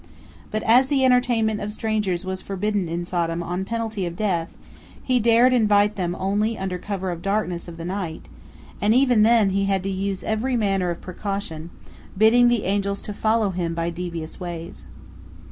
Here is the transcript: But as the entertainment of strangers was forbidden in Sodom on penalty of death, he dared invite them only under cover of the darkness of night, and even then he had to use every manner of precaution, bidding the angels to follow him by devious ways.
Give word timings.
But 0.49 0.63
as 0.63 0.87
the 0.87 1.05
entertainment 1.05 1.61
of 1.61 1.71
strangers 1.71 2.25
was 2.25 2.41
forbidden 2.41 2.89
in 2.89 3.05
Sodom 3.05 3.43
on 3.43 3.65
penalty 3.65 4.07
of 4.07 4.15
death, 4.15 4.51
he 5.03 5.19
dared 5.19 5.53
invite 5.53 5.95
them 5.95 6.15
only 6.17 6.57
under 6.57 6.79
cover 6.79 7.11
of 7.11 7.19
the 7.19 7.29
darkness 7.29 7.67
of 7.67 7.77
night, 7.77 8.27
and 8.81 8.95
even 8.95 9.21
then 9.21 9.51
he 9.51 9.65
had 9.65 9.83
to 9.83 9.89
use 9.91 10.23
every 10.23 10.55
manner 10.57 10.89
of 10.89 11.01
precaution, 11.01 11.69
bidding 12.17 12.47
the 12.47 12.63
angels 12.63 12.99
to 13.03 13.13
follow 13.13 13.51
him 13.51 13.75
by 13.75 13.91
devious 13.91 14.39
ways. 14.39 14.85